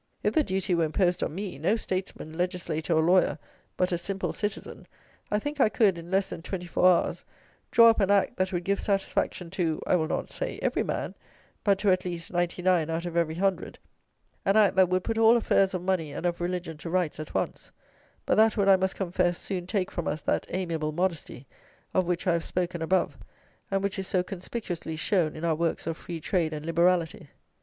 If 0.23 0.33
the 0.33 0.43
duty 0.43 0.73
were 0.73 0.85
imposed 0.85 1.21
on 1.21 1.35
me, 1.35 1.59
no 1.59 1.75
statesman, 1.75 2.33
legislator 2.35 2.93
or 2.93 3.03
lawyer, 3.03 3.37
but 3.77 3.91
a 3.91 3.99
simple 3.99 4.33
citizen, 4.33 4.87
I 5.29 5.37
think 5.37 5.61
I 5.61 5.69
could, 5.69 5.95
in 5.95 6.09
less 6.09 6.31
than 6.31 6.41
twenty 6.41 6.65
four 6.65 6.87
hours, 6.87 7.23
draw 7.69 7.89
up 7.91 7.99
an 7.99 8.09
Act 8.09 8.35
that 8.37 8.51
would 8.51 8.63
give 8.63 8.81
satisfaction 8.81 9.51
to, 9.51 9.79
I 9.85 9.95
will 9.97 10.07
not 10.07 10.31
say 10.31 10.57
every 10.63 10.81
man, 10.81 11.13
but 11.63 11.77
to, 11.77 11.91
at 11.91 12.03
least, 12.03 12.31
ninety 12.33 12.63
nine 12.63 12.89
out 12.89 13.05
of 13.05 13.15
every 13.15 13.35
hundred; 13.35 13.77
an 14.43 14.57
Act 14.57 14.75
that 14.77 14.89
would 14.89 15.03
put 15.03 15.19
all 15.19 15.37
affairs 15.37 15.75
of 15.75 15.83
money 15.83 16.11
and 16.13 16.25
of 16.25 16.41
religion 16.41 16.77
to 16.77 16.89
rights 16.89 17.19
at 17.19 17.35
once; 17.35 17.69
but 18.25 18.37
that 18.37 18.57
would, 18.57 18.67
I 18.67 18.77
must 18.77 18.95
confess, 18.95 19.37
soon 19.37 19.67
take 19.67 19.91
from 19.91 20.07
us 20.07 20.21
that 20.23 20.47
amiable 20.49 20.93
modesty, 20.93 21.45
of 21.93 22.07
which 22.07 22.25
I 22.25 22.33
have 22.33 22.43
spoken 22.43 22.81
above, 22.81 23.19
and 23.69 23.83
which 23.83 23.99
is 23.99 24.07
so 24.07 24.23
conspicuously 24.23 24.95
shown 24.95 25.35
in 25.35 25.45
our 25.45 25.53
works 25.53 25.85
of 25.85 25.95
free 25.95 26.19
trade 26.19 26.53
and 26.53 26.65
liberality. 26.65 27.29